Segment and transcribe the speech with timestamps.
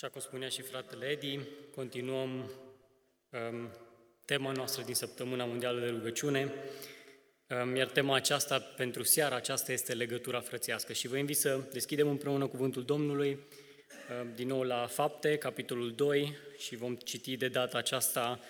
[0.00, 1.38] Așa cum spunea și fratele Edi,
[1.74, 2.50] continuăm
[3.30, 3.70] um,
[4.24, 6.52] tema noastră din Săptămâna Mondială de Rugăciune,
[7.62, 10.92] um, iar tema aceasta pentru seara aceasta este legătura frățească.
[10.92, 16.36] Și vă invit să deschidem împreună cuvântul Domnului, um, din nou la Fapte, capitolul 2,
[16.58, 18.40] și vom citi de data aceasta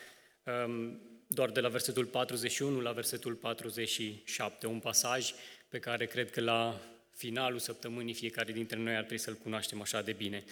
[0.65, 5.33] um, doar de la versetul 41 la versetul 47, un pasaj
[5.69, 6.81] pe care cred că la
[7.15, 10.45] finalul săptămânii fiecare dintre noi ar trebui să-l cunoaștem așa de bine.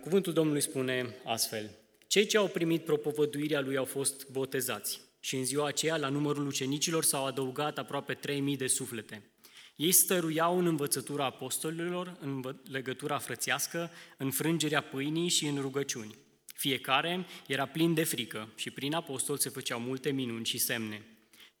[0.00, 1.70] Cuvântul Domnului spune astfel,
[2.06, 6.46] Cei ce au primit propovăduirea lui au fost botezați și în ziua aceea, la numărul
[6.46, 9.32] ucenicilor, s-au adăugat aproape 3000 de suflete.
[9.76, 16.18] Ei stăruiau în învățătura apostolilor, în legătura frățească, în frângerea pâinii și în rugăciuni.
[16.54, 21.06] Fiecare era plin de frică și prin apostol se făceau multe minuni și semne.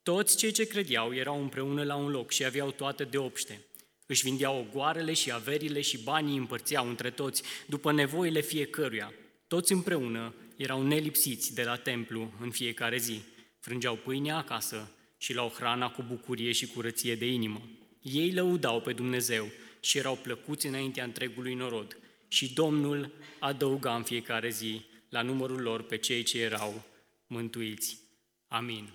[0.02, 3.66] Toți cei ce credeau erau împreună la un loc și aveau toate de obște.
[4.10, 9.12] Își vindeau ogoarele și averile și banii împărțeau între toți, după nevoile fiecăruia.
[9.46, 13.20] Toți împreună erau nelipsiți de la templu în fiecare zi.
[13.60, 17.68] Frângeau pâinea acasă și luau hrana cu bucurie și curăție de inimă.
[18.02, 21.98] Ei lăudau pe Dumnezeu și erau plăcuți înaintea întregului norod.
[22.28, 26.84] Și Domnul adăuga în fiecare zi la numărul lor pe cei ce erau
[27.26, 27.98] mântuiți.
[28.46, 28.88] Amin.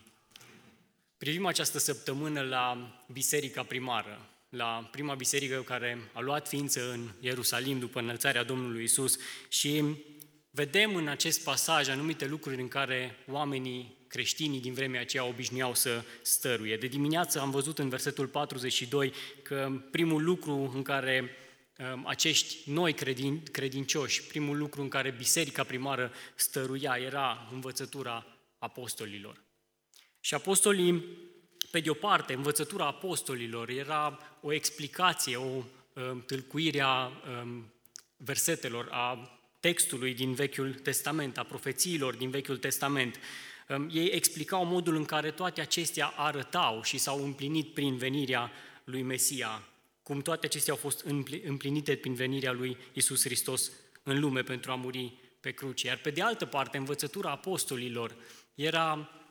[1.17, 7.79] Privim această săptămână la biserica primară, la prima biserică care a luat ființă în Ierusalim
[7.79, 9.83] după înălțarea Domnului Isus și
[10.49, 16.03] vedem în acest pasaj anumite lucruri în care oamenii creștinii din vremea aceea obișnuiau să
[16.21, 16.77] stăruie.
[16.77, 21.29] De dimineață am văzut în versetul 42 că primul lucru în care
[21.93, 28.25] um, acești noi credin, credincioși, primul lucru în care biserica primară stăruia era învățătura
[28.57, 29.43] apostolilor.
[30.19, 31.03] Și apostolii
[31.73, 37.71] pe de o parte, învățătura apostolilor era o explicație, o um, tâlcuire a um,
[38.17, 43.19] versetelor, a textului din Vechiul Testament, a profețiilor din Vechiul Testament.
[43.67, 48.51] Um, ei explicau modul în care toate acestea arătau și s-au împlinit prin venirea
[48.83, 49.63] lui Mesia,
[50.03, 51.05] cum toate acestea au fost
[51.45, 53.71] împlinite prin venirea lui Isus Hristos
[54.03, 55.87] în lume pentru a muri pe cruce.
[55.87, 58.15] Iar pe de altă parte, învățătura apostolilor
[58.55, 59.22] era Ehm,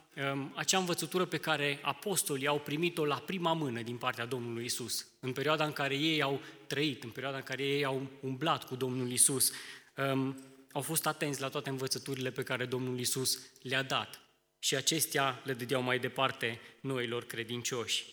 [0.55, 5.33] acea învățătură pe care apostolii au primit-o la prima mână din partea Domnului Isus, în
[5.33, 9.11] perioada în care ei au trăit, în perioada în care ei au umblat cu Domnul
[9.11, 9.53] Isus,
[9.95, 14.21] ehm, au fost atenți la toate învățăturile pe care Domnul Isus le-a dat.
[14.59, 18.05] Și acestea le dădeau mai departe noilor credincioși.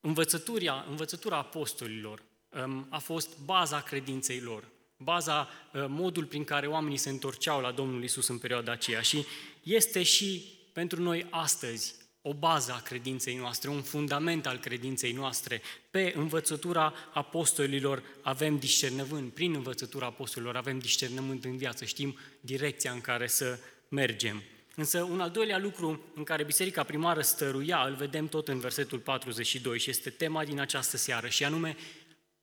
[0.00, 4.68] Învățătura, învățătura apostolilor ehm, a fost baza credinței lor,
[5.02, 5.48] baza,
[5.88, 9.24] modul prin care oamenii se întorceau la Domnul Isus în perioada aceea și
[9.62, 15.62] este și pentru noi astăzi o bază a credinței noastre, un fundament al credinței noastre.
[15.90, 23.00] Pe învățătura apostolilor avem discernământ, prin învățătura apostolilor avem discernământ în viață, știm direcția în
[23.00, 24.42] care să mergem.
[24.74, 28.98] Însă un al doilea lucru în care biserica primară stăruia, îl vedem tot în versetul
[28.98, 31.76] 42 și este tema din această seară și anume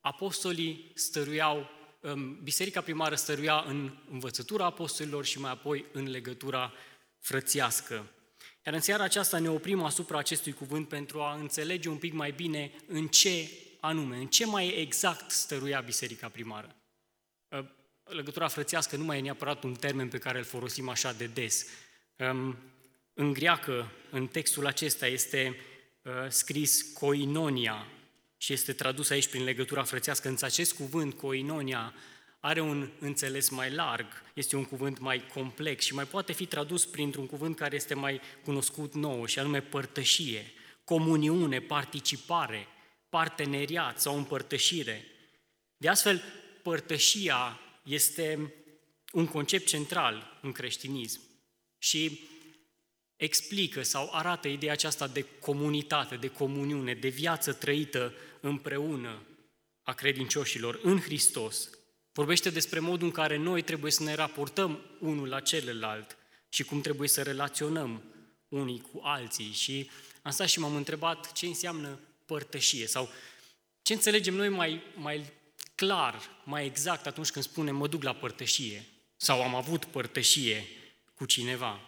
[0.02, 1.70] apostolii stăruiau,
[2.44, 6.74] biserica primară stăruia în învățătura apostolilor și mai apoi în legătura
[7.20, 8.12] frățiască.
[8.66, 12.32] Iar în seara aceasta ne oprim asupra acestui cuvânt pentru a înțelege un pic mai
[12.32, 16.76] bine în ce anume, în ce mai exact stăruia biserica primară.
[17.52, 17.66] Ă,
[18.04, 21.66] legătura frățească nu mai e neapărat un termen pe care îl folosim așa de des.
[23.14, 25.56] În greacă, în textul acesta, este
[26.06, 27.88] ă, scris koinonia
[28.38, 30.28] și este tradus aici prin legătura frățească.
[30.28, 31.94] Însă acest cuvânt, koinonia,
[32.40, 36.86] are un înțeles mai larg, este un cuvânt mai complex și mai poate fi tradus
[36.86, 40.54] printr-un cuvânt care este mai cunoscut nou, și anume părtășie,
[40.84, 42.68] comuniune, participare,
[43.10, 45.06] parteneriat sau împărtășire.
[45.78, 46.24] De astfel,
[46.64, 48.54] părtășia este
[49.12, 51.22] un concept central în creștinism
[51.78, 52.20] și
[53.16, 59.22] explică sau arată ideea aceasta de comunitate, de comuniune, de viață trăită împreună
[59.84, 61.70] a credincioșilor în Hristos,
[62.18, 66.18] Vorbește despre modul în care noi trebuie să ne raportăm unul la celălalt
[66.50, 68.04] și cum trebuie să relaționăm
[68.48, 69.52] unii cu alții.
[69.52, 69.90] Și
[70.22, 73.10] am stat și m-am întrebat ce înseamnă părtășie sau
[73.82, 75.34] ce înțelegem noi mai, mai
[75.76, 78.86] clar, mai exact atunci când spunem mă duc la părtășie
[79.16, 80.68] sau am avut părtășie
[81.16, 81.80] cu cineva.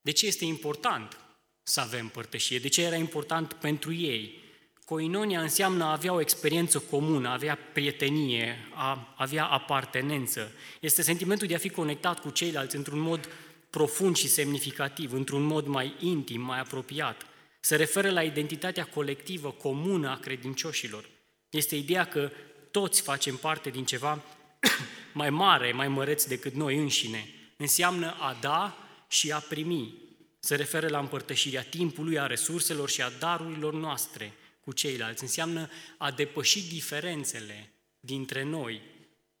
[0.00, 1.18] De ce este important
[1.62, 2.58] să avem părtășie?
[2.58, 4.41] De ce era important pentru ei?
[4.84, 10.52] Coinonia înseamnă a avea o experiență comună, a avea prietenie, a avea apartenență.
[10.80, 13.28] Este sentimentul de a fi conectat cu ceilalți într-un mod
[13.70, 17.26] profund și semnificativ, într-un mod mai intim, mai apropiat.
[17.60, 21.08] Se referă la identitatea colectivă comună a credincioșilor.
[21.50, 22.30] Este ideea că
[22.70, 24.22] toți facem parte din ceva
[25.12, 27.28] mai mare, mai măreț decât noi înșine.
[27.56, 28.76] Înseamnă a da
[29.08, 29.94] și a primi.
[30.38, 34.32] Se referă la împărtășirea timpului, a resurselor și a darurilor noastre
[34.64, 35.22] cu ceilalți.
[35.22, 38.82] Înseamnă a depăși diferențele dintre noi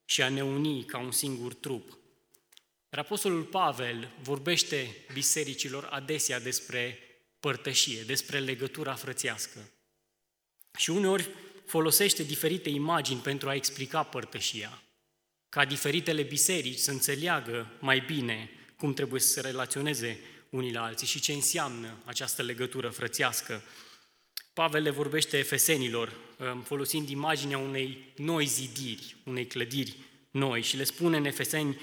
[0.04, 1.98] și a ne uni ca un singur trup.
[2.90, 6.98] Apostolul Pavel vorbește bisericilor adesea despre
[7.40, 9.70] părtășie, despre legătura frățească.
[10.78, 11.28] Și uneori
[11.66, 14.82] folosește diferite imagini pentru a explica părtășia,
[15.48, 20.20] ca diferitele biserici să înțeleagă mai bine cum trebuie să se relaționeze
[20.50, 23.62] unii la alții și ce înseamnă această legătură frățească.
[24.52, 26.12] Pavel le vorbește efesenilor,
[26.52, 29.96] um, folosind imaginea unei noi zidiri, unei clădiri
[30.30, 31.80] noi și le spune în Efeseni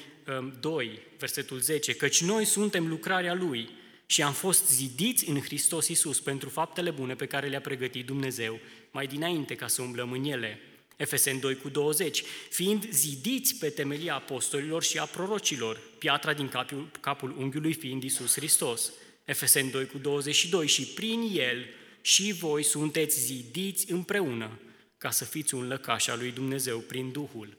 [0.59, 3.69] 2, um, versetul 10, căci noi suntem lucrarea Lui
[4.05, 8.59] și am fost zidiți în Hristos Iisus pentru faptele bune pe care le-a pregătit Dumnezeu
[8.91, 10.59] mai dinainte ca să umblăm în ele.
[10.97, 16.91] Efesen 2 cu 20, fiind zidiți pe temelia apostolilor și a prorocilor, piatra din capul,
[16.99, 18.91] capul unghiului fiind Iisus Hristos.
[19.25, 21.65] Efesen 2 cu 22, și prin el
[22.01, 24.59] și voi sunteți zidiți împreună
[24.97, 27.57] ca să fiți un lăcaș al lui Dumnezeu prin Duhul.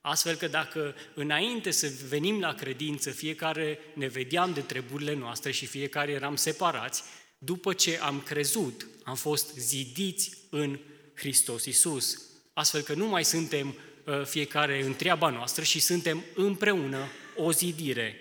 [0.00, 5.66] Astfel că dacă înainte să venim la credință, fiecare ne vedeam de treburile noastre și
[5.66, 7.02] fiecare eram separați,
[7.38, 10.78] după ce am crezut, am fost zidiți în
[11.14, 12.30] Hristos Isus.
[12.52, 13.74] Astfel că nu mai suntem
[14.04, 17.06] uh, fiecare în treaba noastră și suntem împreună
[17.36, 18.16] o zidire.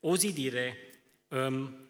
[0.00, 0.76] O zidire
[1.28, 1.81] um,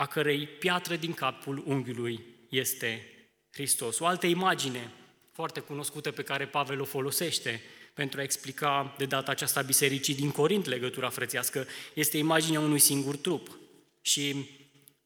[0.00, 3.06] a cărei piatră din capul unghiului este
[3.52, 3.98] Hristos.
[3.98, 4.92] O altă imagine
[5.32, 7.62] foarte cunoscută pe care Pavel o folosește
[7.94, 13.16] pentru a explica de data aceasta bisericii din Corint legătura frățească, este imaginea unui singur
[13.16, 13.58] trup.
[14.00, 14.48] Și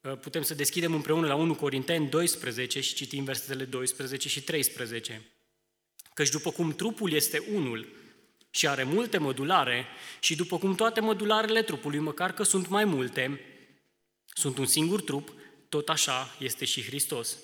[0.00, 5.22] uh, putem să deschidem împreună la 1 Corinteni 12 și citim versetele 12 și 13.
[6.14, 7.88] Căci după cum trupul este unul
[8.50, 9.86] și are multe mădulare
[10.20, 13.40] și după cum toate mădularele trupului, măcar că sunt mai multe,
[14.36, 15.32] sunt un singur trup,
[15.68, 17.36] tot așa este și Hristos.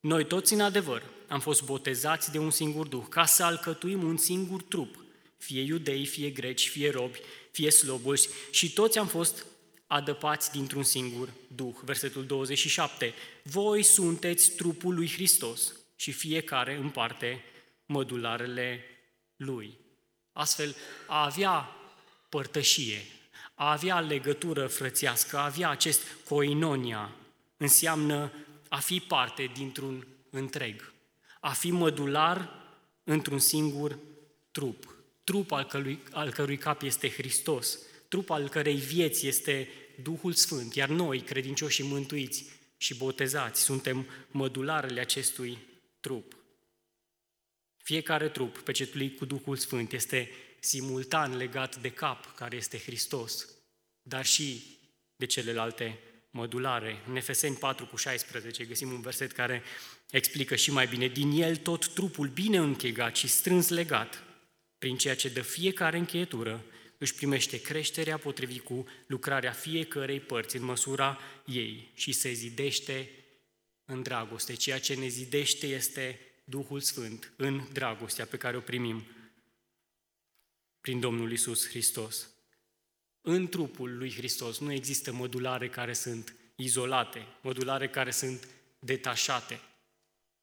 [0.00, 4.16] Noi toți în adevăr am fost botezați de un singur Duh, ca să alcătuim un
[4.16, 5.04] singur trup,
[5.38, 9.46] fie iudei, fie greci, fie robi, fie sloboși, și toți am fost
[9.86, 11.74] adăpați dintr-un singur Duh.
[11.84, 13.14] Versetul 27.
[13.42, 17.44] Voi sunteți trupul lui Hristos și fiecare în parte
[17.86, 18.84] mădularele
[19.36, 19.78] lui.
[20.32, 21.76] Astfel, a avea
[22.28, 23.06] părtășie,
[23.58, 27.14] a avea legătură frățească, a avea acest coinonia,
[27.56, 28.32] înseamnă
[28.68, 30.92] a fi parte dintr-un întreg,
[31.40, 32.64] a fi mădular
[33.04, 33.98] într-un singur
[34.50, 34.94] trup.
[35.24, 39.68] Trup al cărui, al cărui cap este Hristos, trup al cărei vieți este
[40.02, 42.44] Duhul Sfânt, iar noi, credincioși și mântuiți
[42.76, 45.58] și botezați, suntem mădularele acestui
[46.00, 46.36] trup.
[47.76, 50.30] Fiecare trup pecetuit cu Duhul Sfânt este
[50.60, 53.46] simultan legat de cap, care este Hristos,
[54.02, 54.76] dar și
[55.16, 55.98] de celelalte
[56.30, 57.02] mădulare.
[57.08, 59.62] În Efeseni 4 cu 16 găsim un verset care
[60.10, 61.06] explică și mai bine.
[61.06, 64.22] Din el tot trupul bine închegat și strâns legat,
[64.78, 66.64] prin ceea ce dă fiecare încheietură,
[66.98, 73.10] își primește creșterea potrivit cu lucrarea fiecărei părți în măsura ei și se zidește
[73.84, 74.54] în dragoste.
[74.54, 79.06] Ceea ce ne zidește este Duhul Sfânt în dragostea pe care o primim
[80.86, 82.28] prin Domnul Isus Hristos.
[83.20, 89.60] În trupul lui Hristos nu există modulare care sunt izolate, modulare care sunt detașate.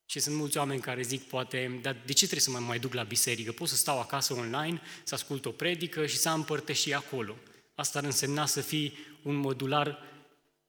[0.05, 2.93] Și sunt mulți oameni care zic, poate, dar de ce trebuie să mă mai duc
[2.93, 3.51] la biserică?
[3.51, 7.37] Pot să stau acasă online, să ascult o predică și să am părtășii acolo.
[7.75, 10.03] Asta ar însemna să fii un modular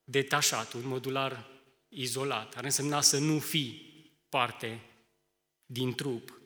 [0.04, 1.47] detașat, un modular
[1.88, 2.57] izolat.
[2.57, 3.93] Ar însemna să nu fii
[4.28, 4.81] parte
[5.66, 6.43] din trup.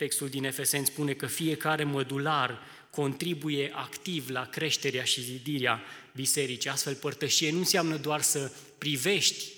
[0.00, 5.82] Textul din Efeseni spune că fiecare modular contribuie activ la creșterea și zidirea
[6.14, 6.70] bisericii.
[6.70, 9.52] Astfel, părtășie nu înseamnă doar să privești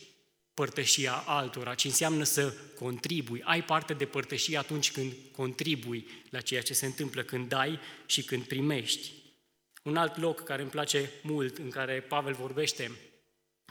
[0.54, 3.42] părtășia altora, ci înseamnă să contribui.
[3.44, 8.22] Ai parte de părtășie atunci când contribui la ceea ce se întâmplă, când dai și
[8.22, 9.12] când primești.
[9.82, 12.90] Un alt loc care îmi place mult, în care Pavel vorbește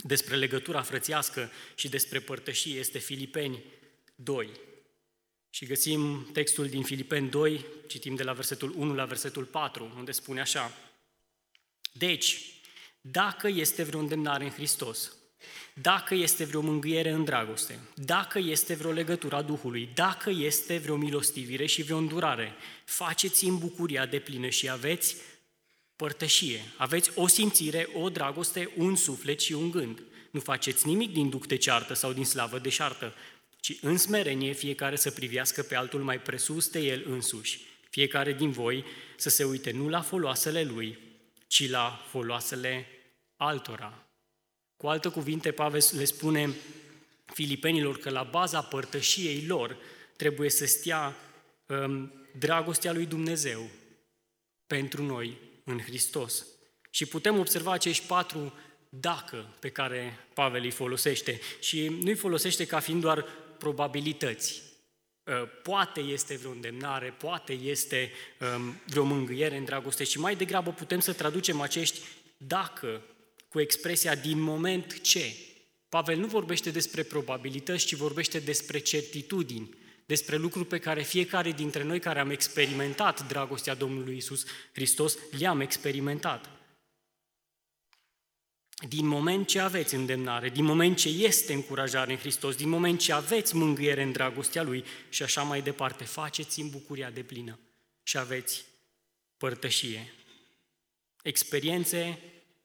[0.04, 3.64] despre legătura frățească și despre părtășie, este Filipeni
[4.16, 4.50] 2.
[5.54, 10.12] Și găsim textul din Filipeni 2, citim de la versetul 1 la versetul 4, unde
[10.12, 10.72] spune așa,
[11.92, 12.42] Deci,
[13.02, 15.16] dacă este vreo îndemnare în Hristos,
[15.74, 20.96] dacă este vreo mângâiere în dragoste, dacă este vreo legătură a Duhului, dacă este vreo
[20.96, 22.54] milostivire și vreo îndurare,
[22.86, 25.16] faceți în bucuria de plină și aveți
[25.96, 30.02] părtășie, aveți o simțire, o dragoste, un suflet și un gând.
[30.32, 33.14] Nu faceți nimic din duc de ceartă sau din slavă de șartă,
[33.62, 38.52] ci în smerenie fiecare să privească pe altul mai presus de el însuși, fiecare din
[38.52, 38.86] voi
[39.18, 40.98] să se uite nu la foloasele lui,
[41.48, 42.88] ci la foloasele
[43.36, 44.08] altora.
[44.78, 46.56] Cu alte cuvinte, Pavel le spune
[47.26, 49.78] filipenilor că la baza părtășiei lor
[50.16, 51.16] trebuie să stea
[51.66, 53.70] um, dragostea lui Dumnezeu
[54.68, 56.46] pentru noi în Hristos.
[56.90, 58.54] Și putem observa acești patru
[58.90, 63.26] dacă pe care Pavel îi folosește și nu îi folosește ca fiind doar
[63.62, 64.62] probabilități.
[65.24, 68.12] Uh, poate este vreo îndemnare, poate este
[68.56, 72.00] um, vreo mângâiere în dragoste și mai degrabă putem să traducem acești
[72.38, 73.02] dacă
[73.50, 75.36] cu expresia din moment ce.
[75.90, 79.70] Pavel nu vorbește despre probabilități, ci vorbește despre certitudini,
[80.06, 85.60] despre lucruri pe care fiecare dintre noi care am experimentat dragostea Domnului Isus Hristos, le-am
[85.60, 86.50] experimentat.
[88.88, 93.14] Din moment ce aveți îndemnare, din moment ce este încurajare în Hristos, din moment ce
[93.14, 97.60] aveți mângâiere în dragostea Lui și așa mai departe, faceți în bucuria de plină
[98.04, 98.66] și aveți
[99.38, 100.14] părtășie.
[101.24, 102.20] Experiențe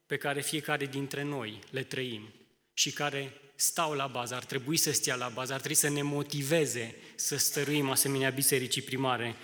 [0.05, 2.33] pe care fiecare dintre noi le trăim
[2.73, 6.01] și care stau la bază, ar trebui să stea la bază, ar trebui să ne
[6.01, 9.35] motiveze să stăruim asemenea bisericii primare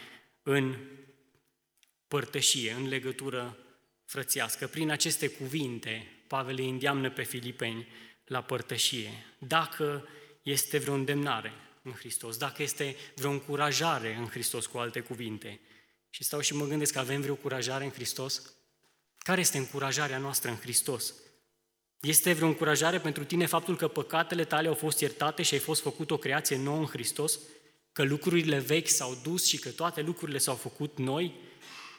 [0.44, 0.77] în
[2.08, 3.58] părtășie, în legătură
[4.06, 4.68] frățiască.
[4.68, 7.88] Prin aceste cuvinte, Pavel îi îndeamnă pe filipeni
[8.25, 9.25] la părtășie.
[9.40, 10.08] Dacă
[10.44, 15.60] este vreo îndemnare în Hristos, dacă este vreo încurajare în Hristos, cu alte cuvinte.
[16.10, 18.56] Și stau și mă gândesc că avem vreo încurajare în Hristos?
[19.18, 21.13] Care este încurajarea noastră în Hristos?
[22.00, 25.82] Este vreo încurajare pentru tine faptul că păcatele tale au fost iertate și ai fost
[25.82, 27.40] făcut o creație nouă în Hristos?
[27.92, 31.36] Că lucrurile vechi s-au dus și că toate lucrurile s-au făcut noi?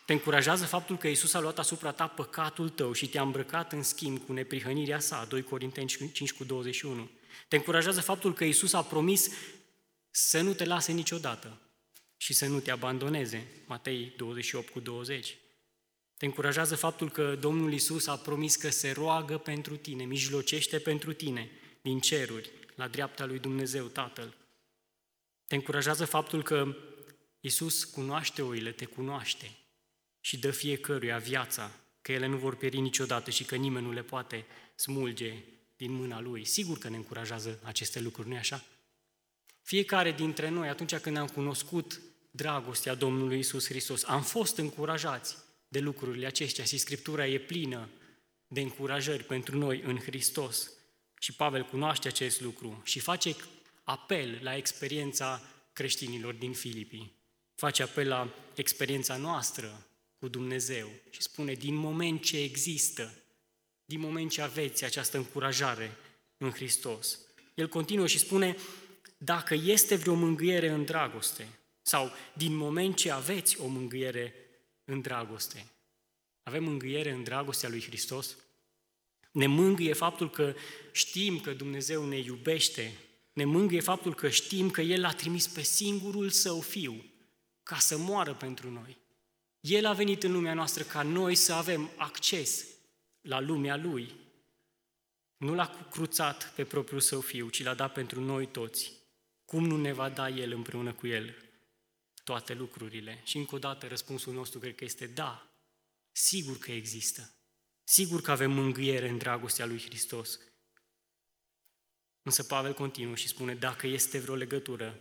[0.07, 3.83] Te încurajează faptul că Isus a luat asupra ta păcatul tău și te-a îmbrăcat în
[3.83, 7.11] schimb cu neprihănirea sa, 2 Corinteni 5 cu 21.
[7.49, 9.31] Te încurajează faptul că Isus a promis
[10.11, 11.61] să nu te lase niciodată
[12.17, 15.37] și să nu te abandoneze, Matei 28 cu 20.
[16.17, 21.13] Te încurajează faptul că Domnul Isus a promis că se roagă pentru tine, mijlocește pentru
[21.13, 21.51] tine
[21.83, 24.35] din ceruri, la dreapta lui Dumnezeu Tatăl.
[25.47, 26.77] Te încurajează faptul că
[27.41, 29.51] Isus cunoaște oile, te cunoaște
[30.25, 31.71] și dă fiecăruia viața,
[32.03, 35.35] că ele nu vor pieri niciodată și că nimeni nu le poate smulge
[35.77, 36.45] din mâna Lui.
[36.45, 38.65] Sigur că ne încurajează aceste lucruri, nu-i așa?
[39.63, 42.01] Fiecare dintre noi, atunci când am cunoscut
[42.31, 45.37] dragostea Domnului Isus Hristos, am fost încurajați
[45.69, 47.89] de lucrurile acestea și Scriptura e plină
[48.47, 50.71] de încurajări pentru noi în Hristos.
[51.19, 53.37] Și Pavel cunoaște acest lucru și face
[53.83, 57.13] apel la experiența creștinilor din Filipii.
[57.55, 59.87] Face apel la experiența noastră
[60.25, 63.15] cu Dumnezeu și spune, din moment ce există,
[63.85, 65.97] din moment ce aveți această încurajare
[66.37, 67.19] în Hristos.
[67.55, 68.57] El continuă și spune,
[69.19, 71.49] dacă este vreo mângâiere în dragoste,
[71.83, 74.35] sau din moment ce aveți o mângâiere
[74.85, 75.67] în dragoste.
[76.43, 78.37] Avem mângâiere în dragostea lui Hristos?
[79.31, 80.55] Ne mângâie faptul că
[80.93, 82.93] știm că Dumnezeu ne iubește,
[83.33, 87.05] ne mângâie faptul că știm că El a trimis pe singurul Său Fiu
[87.63, 89.03] ca să moară pentru noi.
[89.65, 92.67] El a venit în lumea noastră ca noi să avem acces
[93.21, 94.15] la lumea Lui.
[95.37, 98.93] Nu l-a cruțat pe propriul Său Fiu, ci l-a dat pentru noi toți.
[99.45, 101.37] Cum nu ne va da El împreună cu El
[102.25, 103.21] toate lucrurile?
[103.25, 105.51] Și încă o dată răspunsul nostru cred că este da,
[106.13, 107.35] sigur că există.
[107.85, 110.39] Sigur că avem mângâiere în dragostea lui Hristos.
[112.23, 115.01] Însă Pavel continuă și spune, dacă este vreo legătură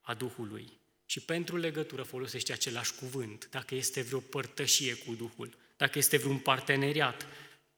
[0.00, 5.98] a Duhului, și pentru legătură folosește același cuvânt, dacă este vreo părtășie cu Duhul, dacă
[5.98, 7.26] este vreun parteneriat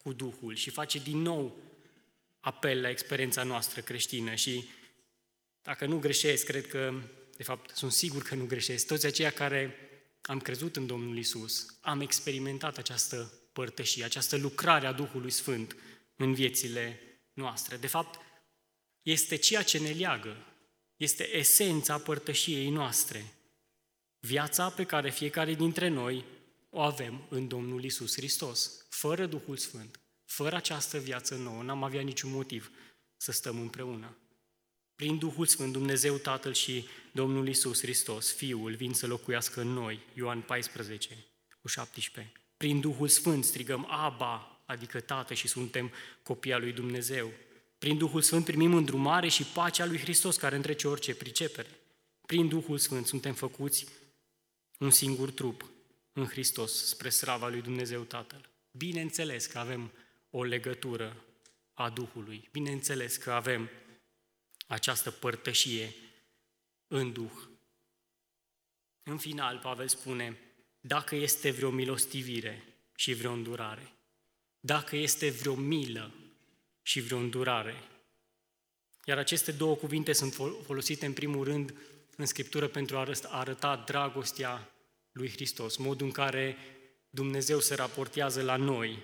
[0.02, 1.62] cu Duhul și face din nou
[2.40, 4.68] apel la experiența noastră creștină și
[5.62, 7.00] dacă nu greșesc, cred că,
[7.36, 9.76] de fapt, sunt sigur că nu greșesc, toți aceia care
[10.22, 15.76] am crezut în Domnul Isus, am experimentat această părtășie, această lucrare a Duhului Sfânt
[16.16, 17.00] în viețile
[17.32, 17.76] noastre.
[17.76, 18.20] De fapt,
[19.02, 20.47] este ceea ce ne leagă,
[20.98, 23.32] este esența părtășiei noastre.
[24.20, 26.24] Viața pe care fiecare dintre noi
[26.70, 28.86] o avem în Domnul Isus Hristos.
[28.88, 32.70] Fără Duhul Sfânt, fără această viață nouă, n-am avea niciun motiv
[33.16, 34.16] să stăm împreună.
[34.94, 40.00] Prin Duhul Sfânt, Dumnezeu Tatăl și Domnul Isus Hristos, Fiul, vin să locuiască în noi,
[40.14, 41.26] Ioan 14,
[41.60, 42.32] cu 17.
[42.56, 45.90] Prin Duhul Sfânt strigăm Aba, adică Tată și suntem
[46.22, 47.32] copii al lui Dumnezeu.
[47.78, 51.80] Prin Duhul Sfânt primim îndrumare și pacea lui Hristos care întrece orice pricepere.
[52.26, 53.86] Prin Duhul Sfânt suntem făcuți
[54.78, 55.70] un singur trup
[56.12, 58.50] în Hristos spre slava lui Dumnezeu Tatăl.
[58.70, 59.92] Bineînțeles că avem
[60.30, 61.24] o legătură
[61.74, 63.70] a Duhului, bineînțeles că avem
[64.66, 65.94] această părtășie
[66.86, 67.48] în Duh.
[69.02, 70.38] În final, Pavel spune,
[70.80, 72.64] dacă este vreo milostivire
[72.96, 73.92] și vreo îndurare,
[74.60, 76.14] dacă este vreo milă
[76.88, 77.74] și vreo îndurare.
[79.04, 81.74] Iar aceste două cuvinte sunt folosite în primul rând
[82.16, 84.70] în Scriptură pentru a arăta dragostea
[85.12, 86.56] lui Hristos, modul în care
[87.10, 89.02] Dumnezeu se raportează la noi,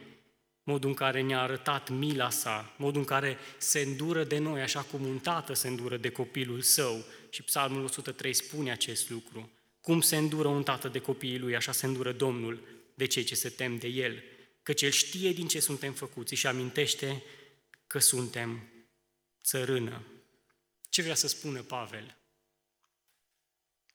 [0.63, 4.81] modul în care ne-a arătat mila sa, modul în care se îndură de noi, așa
[4.81, 7.05] cum un tată se îndură de copilul său.
[7.31, 9.51] Și Psalmul 103 spune acest lucru.
[9.81, 12.61] Cum se îndură un tată de copiii lui, așa se îndură Domnul
[12.95, 14.23] de cei ce se tem de el,
[14.63, 17.23] căci el știe din ce suntem făcuți și amintește
[17.95, 18.69] că suntem
[19.45, 20.03] țărână.
[20.89, 22.17] Ce vrea să spună Pavel?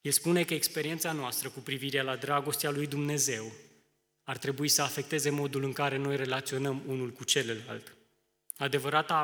[0.02, 3.52] El spune că experiența noastră cu privire la dragostea lui Dumnezeu
[4.24, 7.96] ar trebui să afecteze modul în care noi relaționăm unul cu celălalt.
[8.58, 9.24] Adevărata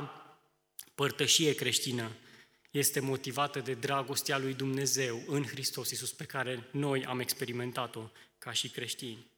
[0.95, 2.11] părtășie creștină
[2.71, 8.51] este motivată de dragostea lui Dumnezeu în Hristos Iisus pe care noi am experimentat-o ca
[8.51, 9.31] și creștini.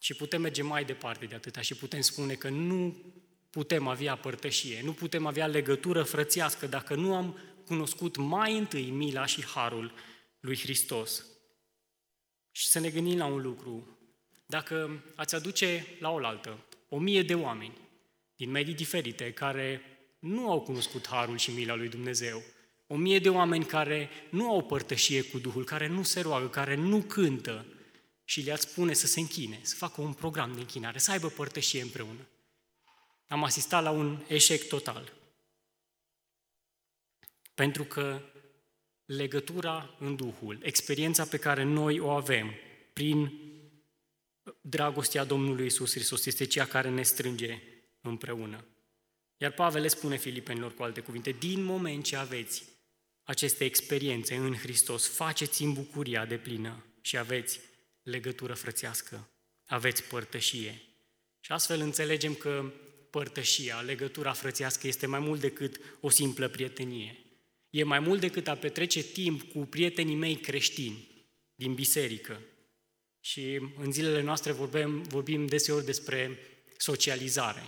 [0.00, 2.96] Și putem merge mai departe de atâta și putem spune că nu
[3.56, 9.26] putem avea părtășie, nu putem avea legătură frățiască dacă nu am cunoscut mai întâi mila
[9.26, 9.92] și harul
[10.40, 11.24] lui Hristos.
[12.50, 13.98] Și să ne gândim la un lucru.
[14.46, 17.78] Dacă ați aduce la oaltă o mie de oameni
[18.36, 19.80] din medii diferite care
[20.18, 22.42] nu au cunoscut harul și mila lui Dumnezeu,
[22.86, 26.74] o mie de oameni care nu au părtășie cu Duhul, care nu se roagă, care
[26.74, 27.66] nu cântă
[28.24, 31.82] și le-ați spune să se închine, să facă un program de închinare, să aibă părtășie
[31.82, 32.26] împreună.
[33.28, 35.12] Am asistat la un eșec total.
[37.54, 38.20] Pentru că
[39.04, 42.54] legătura în Duhul, experiența pe care noi o avem
[42.92, 43.40] prin
[44.60, 47.62] dragostea Domnului Isus Hristos este cea care ne strânge
[48.00, 48.64] împreună.
[49.36, 52.64] Iar Pavel le spune filipenilor cu alte cuvinte, din moment ce aveți
[53.22, 57.60] aceste experiențe în Hristos, faceți în bucuria de plină și aveți
[58.02, 59.28] legătură frățească,
[59.66, 60.82] aveți părtășie.
[61.40, 62.72] Și astfel înțelegem că
[63.16, 67.18] părtășia, legătura frățească este mai mult decât o simplă prietenie.
[67.70, 71.08] E mai mult decât a petrece timp cu prietenii mei creștini
[71.54, 72.40] din biserică.
[73.20, 76.38] Și în zilele noastre vorbim, vorbim deseori despre
[76.76, 77.62] socializare.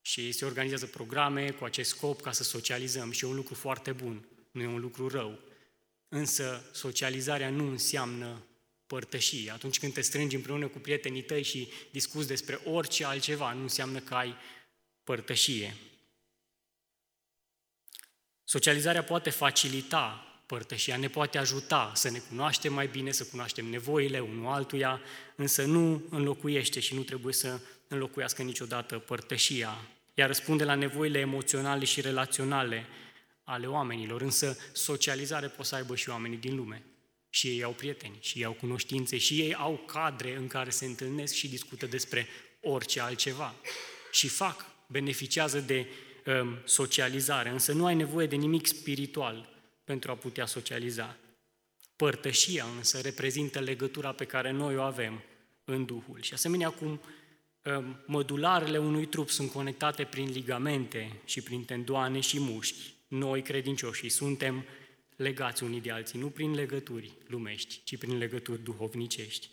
[0.00, 3.92] Și se organizează programe cu acest scop ca să socializăm și e un lucru foarte
[3.92, 5.38] bun, nu e un lucru rău.
[6.08, 8.44] Însă socializarea nu înseamnă
[8.86, 9.50] părtășie.
[9.50, 13.98] Atunci când te strângi împreună cu prietenii tăi și discuți despre orice altceva, nu înseamnă
[13.98, 14.34] că ai
[15.04, 15.76] părtășie.
[18.44, 24.20] Socializarea poate facilita părtășia, ne poate ajuta să ne cunoaștem mai bine, să cunoaștem nevoile
[24.20, 25.00] unul altuia,
[25.36, 29.88] însă nu înlocuiește și nu trebuie să înlocuiască niciodată părtășia.
[30.14, 32.86] Ea răspunde la nevoile emoționale și relaționale
[33.44, 36.82] ale oamenilor, însă socializare pot să aibă și oamenii din lume.
[37.28, 40.84] Și ei au prieteni, și ei au cunoștințe, și ei au cadre în care se
[40.84, 42.28] întâlnesc și discută despre
[42.60, 43.54] orice altceva.
[44.12, 45.86] Și fac, beneficiază de
[46.26, 49.48] um, socializare, însă nu ai nevoie de nimic spiritual
[49.84, 51.16] pentru a putea socializa.
[51.96, 55.22] Părtășia însă reprezintă legătura pe care noi o avem
[55.64, 56.22] în Duhul.
[56.22, 57.00] Și asemenea cum
[57.64, 64.08] um, mădularele unui trup sunt conectate prin ligamente și prin tendoane și mușchi, noi credincioșii
[64.08, 64.64] suntem
[65.16, 69.46] legați unii de alții, nu prin legături lumești, ci prin legături duhovnicești.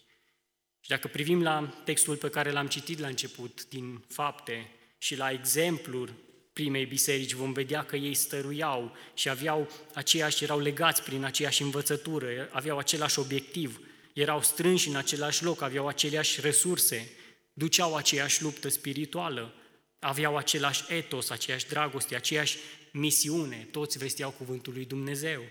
[0.79, 5.31] Și dacă privim la textul pe care l-am citit la început, din fapte, și la
[5.31, 6.13] exemplul
[6.53, 12.49] primei biserici, vom vedea că ei stăruiau și aveau aceeași, erau legați prin aceeași învățătură,
[12.51, 13.79] aveau același obiectiv,
[14.13, 17.09] erau strânși în același loc, aveau aceleași resurse,
[17.53, 19.53] duceau aceeași luptă spirituală,
[19.99, 22.57] aveau același etos, aceeași dragoste, aceeași
[22.91, 25.41] misiune, toți vesteau cuvântul lui Dumnezeu.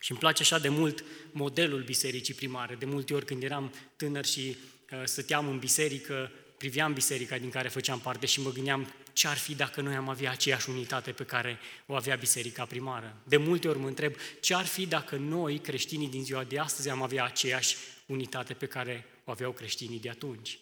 [0.00, 2.74] Și îmi place așa de mult modelul bisericii primare.
[2.74, 4.56] De multe ori când eram tânăr și
[4.92, 9.36] uh, stăteam în biserică, priveam biserica din care făceam parte și mă gândeam ce ar
[9.36, 13.16] fi dacă noi am avea aceeași unitate pe care o avea biserica primară.
[13.24, 16.88] De multe ori mă întreb ce ar fi dacă noi, creștinii din ziua de astăzi,
[16.88, 20.58] am avea aceeași unitate pe care o aveau creștinii de atunci.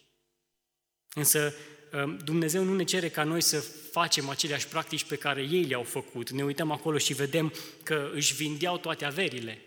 [1.13, 1.53] Însă
[1.91, 3.59] Ehm, Dumnezeu nu ne cere ca noi să
[3.91, 6.29] facem aceleași practici pe care ei le-au făcut.
[6.29, 9.61] Ne uităm acolo și vedem că își vindeau toate averile.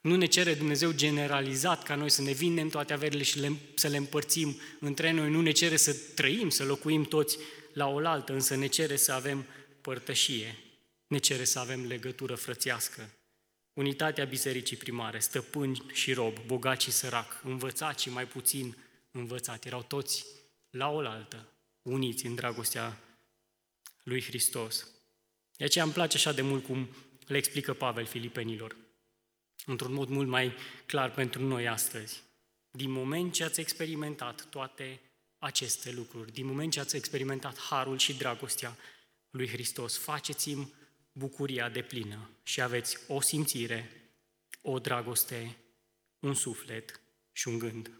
[0.00, 3.88] Nu ne cere Dumnezeu generalizat ca noi să ne vindem toate averile și le, să
[3.88, 5.30] le împărțim între noi.
[5.30, 7.38] Nu ne cere să trăim, să locuim toți
[7.72, 9.46] la oaltă, însă ne cere să avem
[9.80, 10.58] părtășie.
[11.06, 13.10] Ne cere să avem legătură frățească.
[13.72, 18.76] Unitatea bisericii primare, stăpâni și rob, bogați și sărac, învățați și mai puțin
[19.10, 20.26] învățați, erau toți
[20.70, 21.48] la oaltă,
[21.82, 22.98] uniți în dragostea
[24.02, 24.86] lui Hristos.
[25.56, 26.88] De aceea îmi place așa de mult cum
[27.26, 28.76] le explică Pavel filipenilor.
[29.66, 30.52] Într-un mod mult mai
[30.86, 32.22] clar pentru noi astăzi.
[32.70, 35.00] Din moment ce ați experimentat toate
[35.38, 38.76] aceste lucruri, din moment ce ați experimentat harul și dragostea
[39.30, 40.72] lui Hristos, faceți-mi
[41.12, 43.90] bucuria de plină și aveți o simțire,
[44.62, 45.56] o dragoste,
[46.18, 47.00] un suflet
[47.32, 47.90] și un gând.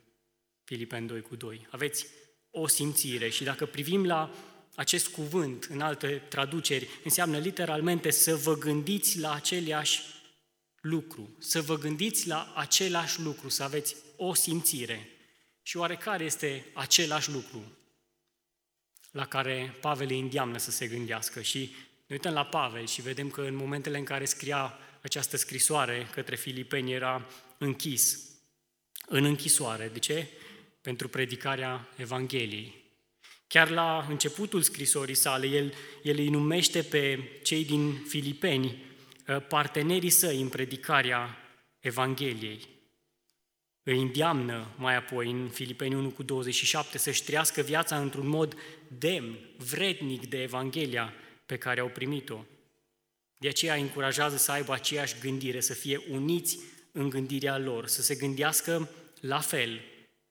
[0.64, 1.66] Filipen 2 cu 2.
[1.70, 2.07] Aveți
[2.51, 4.35] o simțire și dacă privim la
[4.75, 10.03] acest cuvânt în alte traduceri, înseamnă literalmente să vă gândiți la aceleași
[10.80, 15.08] lucru, să vă gândiți la același lucru, să aveți o simțire.
[15.62, 17.78] Și oarecare este același lucru
[19.10, 21.40] la care Pavel îi îndeamnă să se gândească?
[21.40, 21.74] Și
[22.06, 26.36] ne uităm la Pavel și vedem că în momentele în care scria această scrisoare către
[26.36, 27.26] filipeni era
[27.58, 28.28] închis,
[29.06, 29.90] în închisoare.
[29.92, 30.28] De ce?
[30.80, 32.78] Pentru predicarea Evangheliei.
[33.46, 38.89] Chiar la începutul scrisorii sale, el, el îi numește pe cei din Filipeni uh,
[39.38, 41.36] partenerii săi în predicarea
[41.80, 42.68] Evangheliei.
[43.82, 48.56] Îi îndeamnă mai apoi în Filipeni 1 cu 27 să-și trăiască viața într-un mod
[48.98, 51.14] demn, vrednic de Evanghelia
[51.46, 52.44] pe care au primit-o.
[53.36, 56.58] De aceea îi încurajează să aibă aceeași gândire, să fie uniți
[56.92, 58.90] în gândirea lor, să se gândească
[59.20, 59.80] la fel,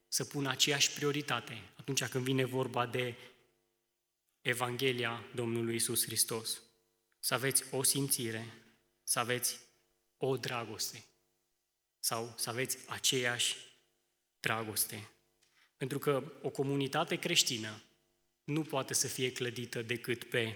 [0.07, 3.15] să pună aceeași prioritate atunci când vine vorba de
[4.41, 6.61] Evanghelia Domnului Isus Hristos.
[7.19, 8.45] Să aveți o simțire,
[9.09, 9.59] să aveți
[10.17, 11.05] o dragoste
[11.99, 13.55] sau să aveți aceeași
[14.39, 15.09] dragoste.
[15.77, 17.81] Pentru că o comunitate creștină
[18.43, 20.55] nu poate să fie clădită decât pe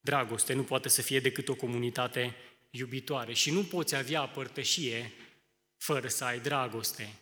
[0.00, 2.36] dragoste, nu poate să fie decât o comunitate
[2.70, 5.12] iubitoare și nu poți avea părtășie
[5.76, 7.18] fără să ai dragoste.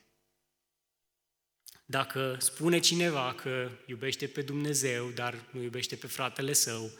[1.85, 6.91] Dacă spune cineva că iubește pe Dumnezeu, dar nu iubește pe fratele său,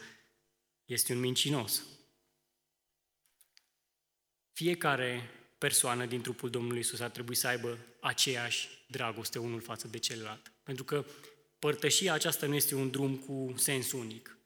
[0.85, 1.83] este un mincinos.
[4.55, 9.97] Fiecare persoană din trupul Domnului Isus ar trebui să aibă aceeași dragoste unul față de
[9.99, 10.51] celălalt.
[10.63, 11.05] Pentru că
[11.59, 14.37] părtășia aceasta nu este un drum cu sens unic.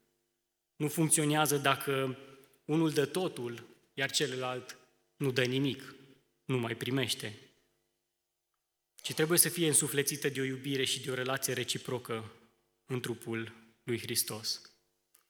[0.76, 2.18] Nu funcționează dacă
[2.64, 4.78] unul dă totul, iar celălalt
[5.16, 5.94] nu dă nimic,
[6.44, 7.38] nu mai primește.
[8.94, 12.32] Ci trebuie să fie însuflețită de o iubire și de o relație reciprocă
[12.86, 14.60] în trupul lui Hristos.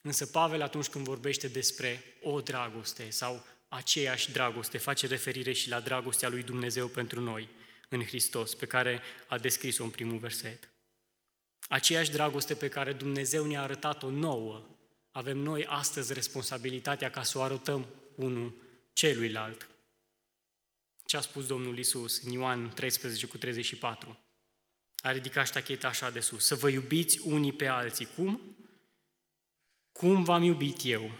[0.00, 5.80] Însă Pavel atunci când vorbește despre o dragoste sau aceeași dragoste, face referire și la
[5.80, 7.48] dragostea lui Dumnezeu pentru noi
[7.88, 10.70] în Hristos, pe care a descris-o în primul verset.
[11.68, 14.66] Aceeași dragoste pe care Dumnezeu ne-a arătat-o nouă,
[15.10, 18.54] avem noi astăzi responsabilitatea ca să o arătăm unul
[18.92, 19.68] celuilalt.
[21.04, 24.18] Ce a spus Domnul Isus în Ioan 13 cu 34?
[24.96, 26.44] A ridicat ștacheta așa de sus.
[26.44, 28.06] Să vă iubiți unii pe alții.
[28.06, 28.56] Cum?
[29.92, 31.10] Cum v-am iubit eu,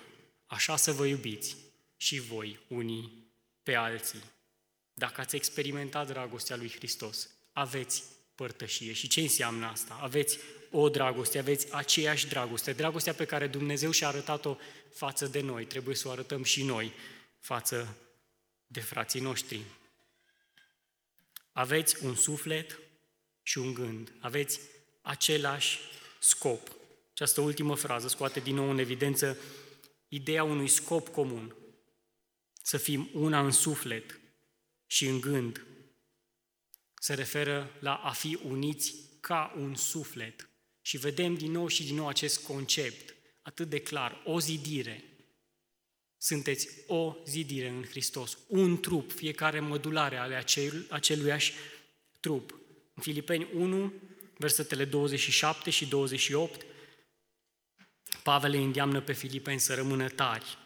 [0.47, 1.70] așa să vă iubiți
[2.01, 3.33] și voi unii
[3.63, 4.23] pe alții.
[4.95, 8.93] Dacă ați experimentat dragostea lui Hristos, aveți părtășie.
[8.93, 9.99] Și ce înseamnă asta?
[10.01, 10.39] Aveți
[10.71, 12.73] o dragoste, aveți aceeași dragoste.
[12.73, 14.57] Dragostea pe care Dumnezeu și-a arătat-o
[14.95, 16.93] față de noi, trebuie să o arătăm și noi
[17.39, 17.97] față
[18.67, 19.61] de frații noștri.
[21.53, 22.79] Aveți un suflet
[23.43, 24.61] și un gând, aveți
[25.03, 25.79] același
[26.19, 26.69] scop.
[27.11, 29.37] Această ultimă frază scoate din nou în evidență
[30.09, 31.55] ideea unui scop comun
[32.63, 34.21] să fim una în suflet
[34.87, 35.67] și în gând.
[36.95, 40.49] Se referă la a fi uniți ca un suflet.
[40.83, 45.05] Și vedem din nou și din nou acest concept atât de clar, o zidire.
[46.17, 51.53] Sunteți o zidire în Hristos, un trup, fiecare modulare ale acel, aceluiași
[52.21, 52.59] trup.
[52.95, 53.93] În Filipeni 1,
[54.37, 56.67] versetele 27 și 28,
[58.23, 60.59] Pavel îi îndeamnă pe Filipeni să rămână tari,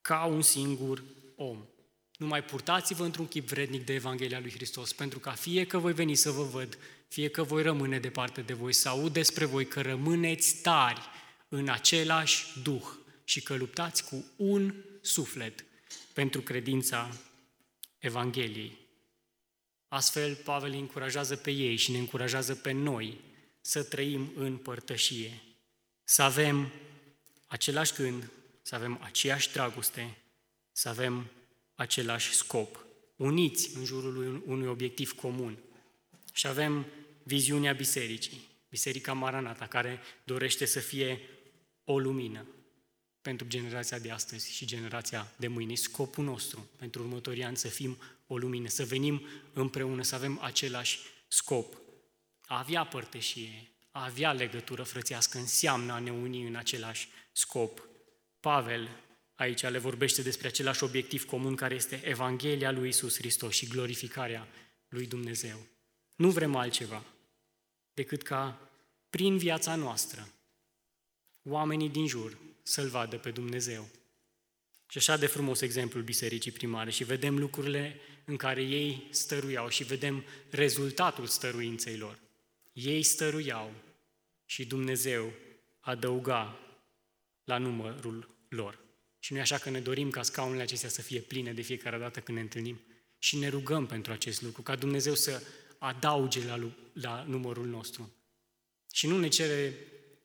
[0.00, 1.04] ca un singur
[1.36, 1.66] om.
[2.16, 5.92] Nu mai purtați-vă într-un chip vrednic de Evanghelia lui Hristos, pentru ca fie că voi
[5.92, 9.66] veni să vă văd, fie că voi rămâne departe de voi, să aud despre voi
[9.66, 11.00] că rămâneți tari
[11.48, 12.86] în același Duh
[13.24, 15.64] și că luptați cu un suflet
[16.12, 17.16] pentru credința
[17.98, 18.78] Evangheliei.
[19.88, 23.20] Astfel, Pavel îi încurajează pe ei și ne încurajează pe noi
[23.60, 25.42] să trăim în părtășie,
[26.04, 26.72] să avem
[27.46, 28.30] același gând,
[28.62, 30.16] să avem aceeași dragoste,
[30.76, 31.30] să avem
[31.74, 32.86] același scop,
[33.16, 35.58] uniți în jurul unui obiectiv comun.
[36.32, 36.86] Și avem
[37.22, 41.20] viziunea bisericii, Biserica Maranata, care dorește să fie
[41.84, 42.46] o lumină
[43.22, 45.74] pentru generația de astăzi și generația de mâine.
[45.74, 50.98] Scopul nostru pentru următorii ani să fim o lumină, să venim împreună, să avem același
[51.28, 51.74] scop.
[52.46, 57.88] A avea părtășie, a avea legătură frățească înseamnă a ne uni în același scop.
[58.40, 58.88] Pavel
[59.36, 64.48] aici le vorbește despre același obiectiv comun care este Evanghelia lui Isus Hristos și glorificarea
[64.88, 65.66] lui Dumnezeu.
[66.16, 67.04] Nu vrem altceva
[67.94, 68.70] decât ca
[69.10, 70.28] prin viața noastră
[71.42, 73.88] oamenii din jur să-L vadă pe Dumnezeu.
[74.88, 79.84] Și așa de frumos exemplul bisericii primare și vedem lucrurile în care ei stăruiau și
[79.84, 82.18] vedem rezultatul stăruinței lor.
[82.72, 83.72] Ei stăruiau
[84.44, 85.32] și Dumnezeu
[85.80, 86.58] adăuga
[87.44, 88.85] la numărul lor.
[89.26, 91.98] Și nu e așa că ne dorim ca scaunele acestea să fie pline de fiecare
[91.98, 92.80] dată când ne întâlnim
[93.18, 95.42] și ne rugăm pentru acest lucru, ca Dumnezeu să
[95.78, 98.14] adauge la, la numărul nostru.
[98.92, 99.74] Și nu ne cere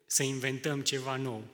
[0.05, 1.47] să inventăm ceva nou,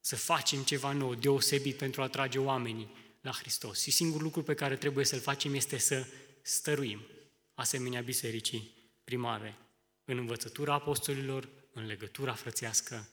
[0.00, 3.82] să facem ceva nou, deosebit pentru a atrage oamenii la Hristos.
[3.82, 6.06] Și singurul lucru pe care trebuie să-l facem este să
[6.42, 7.06] stăruim,
[7.54, 9.58] asemenea bisericii primare,
[10.04, 13.08] în învățătura apostolilor, în legătura frățească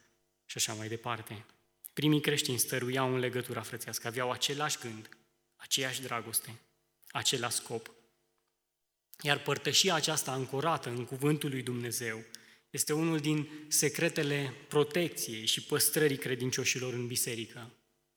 [0.45, 1.45] și așa mai departe.
[1.93, 5.09] Primii creștini stăruiau în legătura frățească, aveau același gând,
[5.55, 6.59] aceeași dragoste,
[7.07, 7.91] același scop.
[9.21, 12.23] Iar părtășia aceasta ancorată în cuvântul lui Dumnezeu
[12.69, 17.71] este unul din secretele protecției și păstrării credincioșilor în biserică.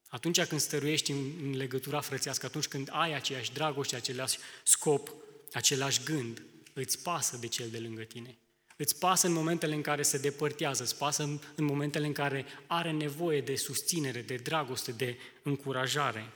[0.07, 5.13] Atunci când stăruiești în legătura frățească, atunci când ai aceeași dragoste, același scop,
[5.51, 8.37] același gând, îți pasă de cel de lângă tine.
[8.79, 11.23] Îți pasă în momentele în care se depărtează, îți pasă
[11.55, 16.31] în momentele în care are nevoie de susținere, de dragoste, de încurajare.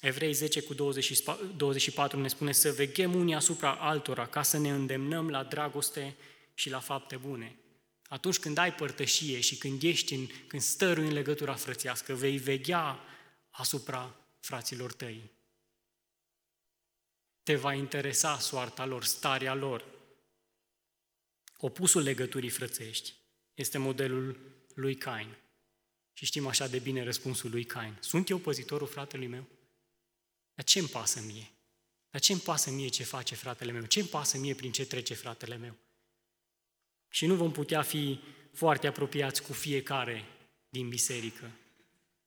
[0.00, 5.30] Evrei 10 cu 24 ne spune să veghem unii asupra altora ca să ne îndemnăm
[5.30, 6.16] la dragoste
[6.54, 7.56] și la fapte bune.
[8.08, 13.00] Atunci când ai părtășie și când ești în, când stărui în legătura frățească, vei veghea
[13.50, 15.30] asupra fraților tăi.
[17.42, 19.84] Te va interesa soarta lor, starea lor.
[21.60, 23.14] Opusul legăturii frățești
[23.54, 24.40] este modelul
[24.74, 25.36] lui Cain.
[26.12, 27.96] Și știm așa de bine răspunsul lui Cain.
[28.00, 29.46] Sunt eu păzitorul fratelui meu?
[30.54, 31.50] Dar ce-mi pasă mie?
[32.10, 33.84] Dar ce-mi pasă mie ce face fratele meu?
[33.84, 35.76] Ce-mi pasă mie prin ce trece fratele meu?
[37.08, 38.20] Și nu vom putea fi
[38.52, 40.24] foarte apropiați cu fiecare
[40.68, 41.50] din biserică.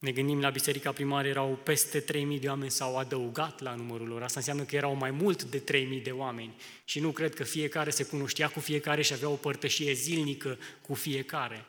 [0.04, 4.24] Ne gândim la biserica primară, erau peste 3.000 de oameni, s-au adăugat la numărul lor.
[4.24, 5.64] Asta înseamnă că erau mai mult de
[5.98, 6.56] 3.000 de oameni.
[6.84, 10.94] Și nu cred că fiecare se cunoștea cu fiecare și avea o părtășie zilnică cu
[10.94, 11.66] fiecare.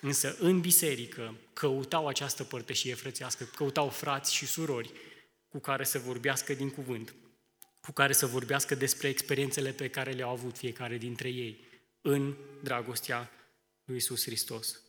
[0.00, 4.92] Însă în biserică căutau această părtășie frățească, căutau frați și surori
[5.48, 7.14] cu care să vorbească din cuvânt,
[7.80, 11.64] cu care să vorbească despre experiențele pe care le-au avut fiecare dintre ei
[12.00, 13.30] în dragostea
[13.84, 14.80] lui Isus Hristos.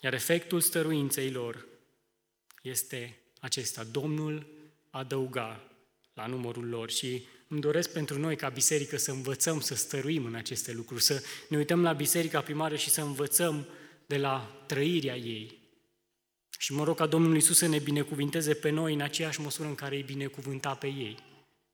[0.00, 1.66] Iar efectul stăruinței lor
[2.62, 3.84] este acesta.
[3.84, 4.46] Domnul
[4.90, 5.70] adăuga
[6.14, 10.34] la numărul lor și îmi doresc pentru noi ca biserică să învățăm să stăruim în
[10.34, 13.66] aceste lucruri, să ne uităm la biserica primară și să învățăm
[14.06, 15.58] de la trăirea ei.
[16.58, 19.74] Și mă rog ca Domnul Iisus să ne binecuvinteze pe noi în aceeași măsură în
[19.74, 21.16] care îi binecuvânta pe ei.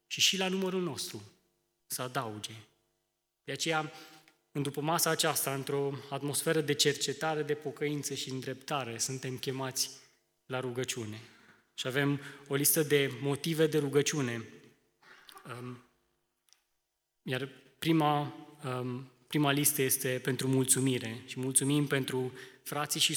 [0.06, 1.22] Și și la numărul nostru
[1.86, 2.52] să adauge.
[3.44, 3.92] De aceea
[4.56, 9.90] în după masa aceasta, într-o atmosferă de cercetare, de pocăință și îndreptare, suntem chemați
[10.46, 11.20] la rugăciune.
[11.74, 14.44] Și avem o listă de motive de rugăciune.
[15.60, 15.82] Um,
[17.22, 23.14] iar prima, um, prima listă este pentru mulțumire și mulțumim pentru frații și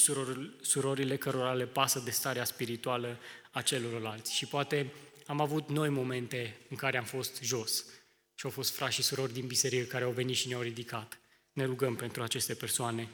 [0.60, 3.18] surorile cărora le pasă de starea spirituală
[3.50, 4.34] a celorlalți.
[4.34, 4.92] Și poate
[5.26, 7.84] am avut noi momente în care am fost jos
[8.34, 11.19] și au fost frați și surori din biserică care au venit și ne-au ridicat
[11.52, 13.08] ne rugăm pentru aceste persoane.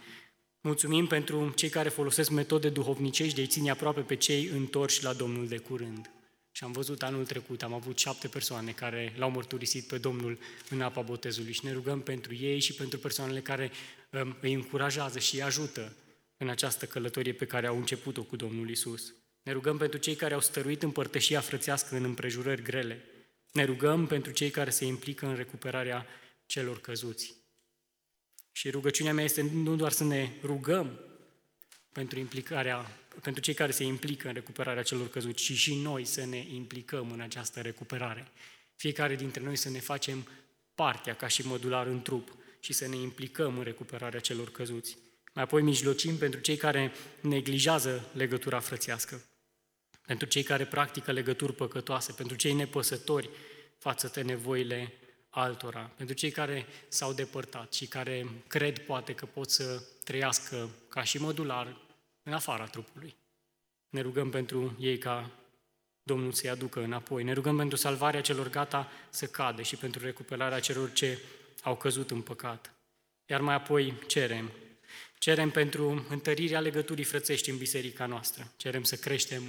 [0.61, 5.13] Mulțumim pentru cei care folosesc metode duhovnicești de a-i ține aproape pe cei întorși la
[5.13, 6.11] Domnul de curând.
[6.53, 10.39] Și am văzut anul trecut, am avut șapte persoane care l-au mărturisit pe Domnul
[10.71, 13.71] în apa botezului și ne rugăm pentru ei și pentru persoanele care
[14.11, 15.97] um, îi încurajează și îi ajută
[16.37, 19.15] în această călătorie pe care au început-o cu Domnul Isus.
[19.43, 23.05] Ne rugăm pentru cei care au stăruit în părtășia frățească în împrejurări grele.
[23.53, 26.07] Ne rugăm pentru cei care se implică în recuperarea
[26.47, 27.35] celor căzuți.
[28.57, 31.01] Și rugăciunea mea este nu doar să ne rugăm
[31.93, 36.25] pentru implicarea, pentru cei care se implică în recuperarea celor căzuți, ci și noi să
[36.25, 38.29] ne implicăm în această recuperare.
[38.77, 40.29] Fiecare dintre noi să ne facem
[40.75, 44.97] partea ca și modular în trup și să ne implicăm în recuperarea celor căzuți.
[45.35, 49.25] Mai apoi mijlocim pentru cei care neglijează legătura frățească,
[50.07, 53.31] pentru cei care practică legături păcătoase, pentru cei nepăsători
[53.79, 54.93] față de nevoile
[55.41, 61.03] altora, pentru cei care s-au depărtat și care cred poate că pot să trăiască ca
[61.03, 61.77] și modular
[62.23, 63.17] în afara trupului.
[63.89, 65.31] Ne rugăm pentru ei ca
[66.03, 67.23] Domnul să-i aducă înapoi.
[67.23, 71.19] Ne rugăm pentru salvarea celor gata să cadă și pentru recuperarea celor ce
[71.63, 72.73] au căzut în păcat.
[73.27, 74.51] Iar mai apoi cerem
[75.19, 78.53] Cerem pentru întărirea legăturii frățești în biserica noastră.
[78.57, 79.43] Cerem să creștem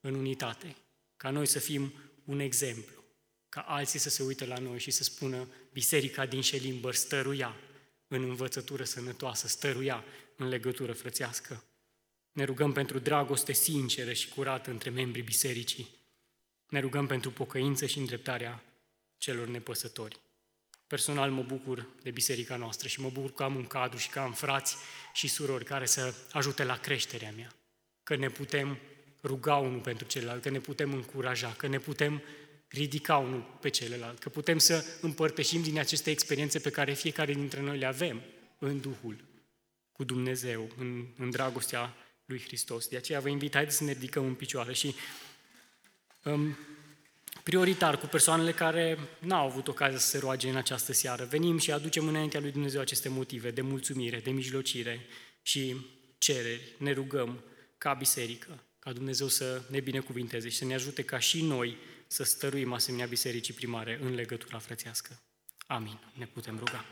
[0.00, 0.76] în unitate,
[1.16, 1.92] ca noi să fim
[2.24, 3.01] un exemplu,
[3.52, 7.56] ca alții să se uite la noi și să spună biserica din Șelimbăr stăruia
[8.08, 10.04] în învățătură sănătoasă, stăruia
[10.36, 11.64] în legătură frățească.
[12.32, 15.88] Ne rugăm pentru dragoste sinceră și curată între membrii bisericii.
[16.68, 18.62] Ne rugăm pentru pocăință și îndreptarea
[19.16, 20.20] celor nepăsători.
[20.86, 24.18] Personal mă bucur de biserica noastră și mă bucur că am un cadru și că
[24.18, 24.76] am frați
[25.12, 27.54] și surori care să ajute la creșterea mea.
[28.02, 28.78] Că ne putem
[29.22, 32.22] ruga unul pentru celălalt, că ne putem încuraja, că ne putem
[32.72, 37.60] ridica unul pe celălalt, că putem să împărtășim din aceste experiențe pe care fiecare dintre
[37.60, 38.22] noi le avem
[38.58, 39.24] în Duhul,
[39.92, 42.88] cu Dumnezeu, în, în dragostea lui Hristos.
[42.88, 44.94] De aceea vă invit, haideți să ne ridicăm în picioare și
[46.24, 46.56] um,
[47.42, 51.24] prioritar cu persoanele care n-au avut ocazia să se roage în această seară.
[51.24, 55.06] Venim și aducem înaintea lui Dumnezeu aceste motive de mulțumire, de mijlocire
[55.42, 55.76] și
[56.18, 56.74] cereri.
[56.78, 57.44] Ne rugăm
[57.78, 61.76] ca biserică, ca Dumnezeu să ne binecuvinteze și să ne ajute ca și noi
[62.12, 65.20] să stăruim asemenea bisericii primare în legătura frățească.
[65.66, 65.98] Amin.
[66.12, 66.84] Ne putem ruga.